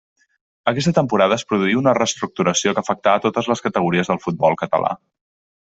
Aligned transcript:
Aquesta 0.69 0.93
temporada 0.97 1.37
es 1.41 1.45
produí 1.51 1.75
una 1.81 1.93
reestructuració 1.99 2.75
que 2.79 2.83
afectà 2.85 3.15
a 3.19 3.23
totes 3.29 3.53
les 3.55 3.63
categories 3.69 4.13
del 4.13 4.25
futbol 4.27 4.61
català. 4.67 4.95